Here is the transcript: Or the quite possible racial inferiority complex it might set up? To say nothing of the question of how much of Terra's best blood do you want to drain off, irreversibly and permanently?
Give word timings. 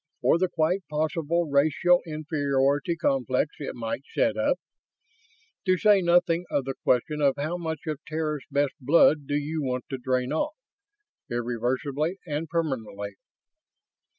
Or 0.23 0.39
the 0.39 0.47
quite 0.49 0.81
possible 0.89 1.47
racial 1.51 2.01
inferiority 2.07 2.95
complex 2.95 3.57
it 3.59 3.75
might 3.75 4.01
set 4.15 4.35
up? 4.35 4.57
To 5.67 5.77
say 5.77 6.01
nothing 6.01 6.45
of 6.49 6.65
the 6.65 6.73
question 6.73 7.21
of 7.21 7.35
how 7.37 7.55
much 7.57 7.81
of 7.85 7.99
Terra's 8.07 8.41
best 8.49 8.73
blood 8.81 9.27
do 9.27 9.35
you 9.35 9.61
want 9.61 9.85
to 9.91 9.99
drain 9.99 10.33
off, 10.33 10.55
irreversibly 11.29 12.17
and 12.25 12.49
permanently? 12.49 13.13